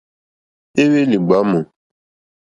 [0.81, 1.59] Éhwélì ɡbámù.